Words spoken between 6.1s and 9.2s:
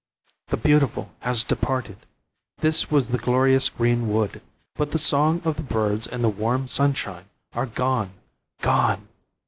the warm sunshine are gone! gone!"